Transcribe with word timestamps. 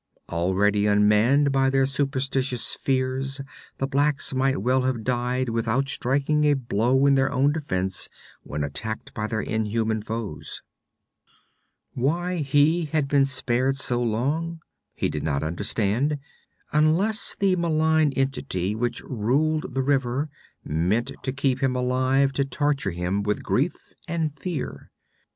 Already 0.29 0.87
unmanned 0.87 1.51
by 1.51 1.69
their 1.69 1.85
superstitious 1.85 2.73
fears, 2.73 3.39
the 3.77 3.85
blacks 3.85 4.33
might 4.33 4.57
well 4.59 4.81
have 4.81 5.03
died 5.03 5.49
without 5.49 5.87
striking 5.89 6.43
a 6.43 6.55
blow 6.55 7.05
in 7.05 7.13
their 7.13 7.31
own 7.31 7.51
defense 7.51 8.09
when 8.41 8.63
attacked 8.63 9.13
by 9.13 9.27
their 9.27 9.41
inhuman 9.43 10.01
foes. 10.01 10.63
Why 11.93 12.37
he 12.37 12.85
had 12.85 13.07
been 13.07 13.27
spared 13.27 13.77
so 13.77 14.01
long, 14.01 14.61
he 14.95 15.07
did 15.07 15.21
not 15.21 15.43
understand, 15.43 16.17
unless 16.71 17.35
the 17.35 17.55
malign 17.55 18.11
entity 18.13 18.73
which 18.73 19.01
ruled 19.03 19.75
the 19.75 19.83
river 19.83 20.31
meant 20.65 21.11
to 21.21 21.31
keep 21.31 21.61
him 21.61 21.75
alive 21.75 22.31
to 22.33 22.43
torture 22.43 22.89
him 22.89 23.21
with 23.21 23.43
grief 23.43 23.93
and 24.07 24.35
fear. 24.35 24.89